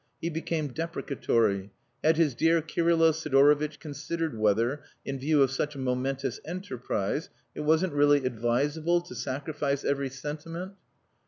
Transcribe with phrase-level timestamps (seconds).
[0.19, 1.69] He became deprecatory.
[2.03, 7.61] Had his dear Kirylo Sidorovitch considered whether, in view of such a momentous enterprise, it
[7.61, 10.71] wasn't really advisable to sacrifice every sentiment....